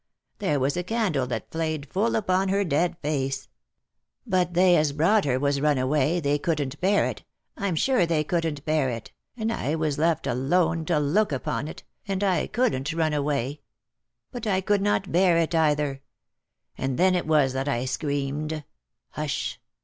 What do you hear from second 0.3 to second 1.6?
There was a candle that